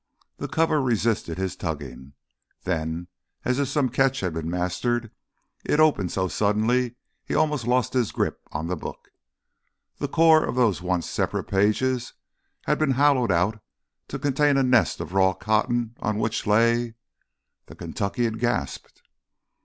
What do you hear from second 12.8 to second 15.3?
hollowed out to contain a nest of